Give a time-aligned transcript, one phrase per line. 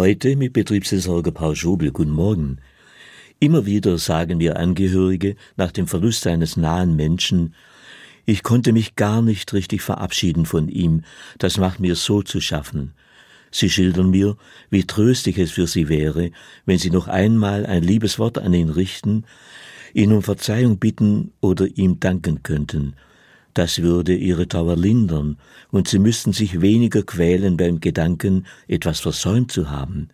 [0.00, 1.92] Heute mit Betriebsversorger Paul Schobel.
[1.92, 2.56] Guten Morgen.
[3.38, 7.54] Immer wieder sagen mir Angehörige nach dem Verlust eines nahen Menschen,
[8.24, 11.02] ich konnte mich gar nicht richtig verabschieden von ihm,
[11.36, 12.94] das macht mir so zu schaffen.
[13.50, 14.38] Sie schildern mir,
[14.70, 16.30] wie tröstlich es für sie wäre,
[16.64, 19.24] wenn sie noch einmal ein liebes Wort an ihn richten,
[19.92, 22.94] ihn um Verzeihung bitten oder ihm danken könnten.
[23.54, 25.36] Das würde ihre Trauer lindern,
[25.70, 30.08] und sie müssten sich weniger quälen beim Gedanken, etwas versäumt zu haben.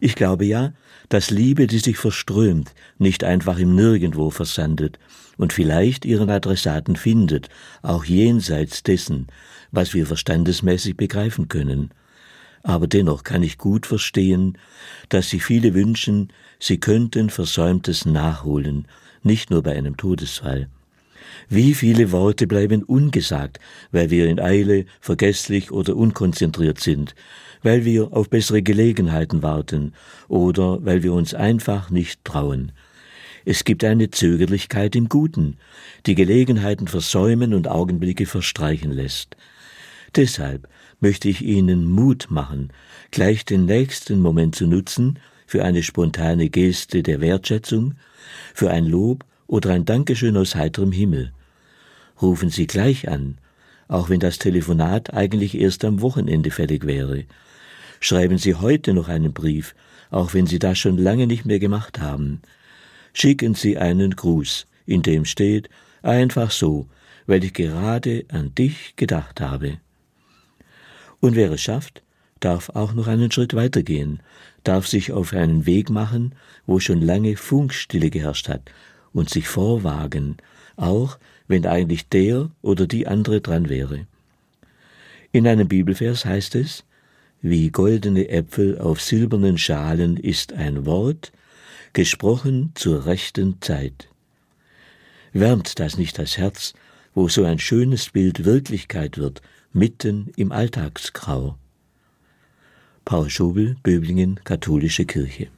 [0.00, 0.72] Ich glaube ja,
[1.08, 4.98] dass Liebe, die sich verströmt, nicht einfach im Nirgendwo versandet
[5.36, 7.48] und vielleicht ihren Adressaten findet,
[7.82, 9.26] auch jenseits dessen,
[9.70, 11.90] was wir verstandesmäßig begreifen können.
[12.62, 14.56] Aber dennoch kann ich gut verstehen,
[15.08, 18.86] dass sich viele wünschen, sie könnten Versäumtes nachholen,
[19.22, 20.68] nicht nur bei einem Todesfall.
[21.48, 23.58] Wie viele Worte bleiben ungesagt,
[23.90, 27.14] weil wir in Eile, vergesslich oder unkonzentriert sind,
[27.62, 29.92] weil wir auf bessere Gelegenheiten warten
[30.28, 32.72] oder weil wir uns einfach nicht trauen.
[33.44, 35.56] Es gibt eine Zögerlichkeit im Guten,
[36.06, 39.36] die Gelegenheiten versäumen und Augenblicke verstreichen lässt.
[40.14, 40.68] Deshalb
[41.00, 42.72] möchte ich Ihnen Mut machen,
[43.10, 47.94] gleich den nächsten Moment zu nutzen für eine spontane Geste der Wertschätzung,
[48.54, 51.32] für ein Lob oder ein Dankeschön aus heiterem Himmel.
[52.20, 53.38] Rufen Sie gleich an,
[53.88, 57.24] auch wenn das Telefonat eigentlich erst am Wochenende fällig wäre.
[58.00, 59.74] Schreiben Sie heute noch einen Brief,
[60.10, 62.42] auch wenn Sie das schon lange nicht mehr gemacht haben.
[63.12, 65.68] Schicken Sie einen Gruß, in dem steht,
[66.02, 66.88] einfach so,
[67.26, 69.78] weil ich gerade an dich gedacht habe.
[71.20, 72.02] Und wer es schafft,
[72.40, 74.20] darf auch noch einen Schritt weitergehen,
[74.64, 76.34] darf sich auf einen Weg machen,
[76.66, 78.62] wo schon lange Funkstille geherrscht hat,
[79.12, 80.36] und sich vorwagen,
[80.76, 81.18] auch
[81.48, 84.06] wenn eigentlich der oder die andere dran wäre.
[85.32, 86.84] In einem Bibelvers heißt es,
[87.40, 91.32] wie goldene Äpfel auf silbernen Schalen ist ein Wort,
[91.92, 94.08] gesprochen zur rechten Zeit.
[95.32, 96.74] Wärmt das nicht das Herz,
[97.14, 99.42] wo so ein schönes Bild Wirklichkeit wird,
[99.72, 101.56] mitten im Alltagsgrau?
[103.04, 105.48] Paul Schobel, Böblingen, Katholische Kirche